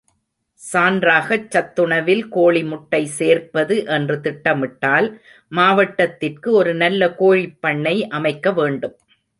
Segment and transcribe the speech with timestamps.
[0.61, 5.09] சான்றாகச் சத்துணவில் கோழி முட்டை சேர்ப்பது என்று திட்டமிட்டால்
[5.51, 8.97] மாவட்டத்திற்கு ஒரு நல்ல கோழிப் பண்ணை அமைக்கவேண்டும்.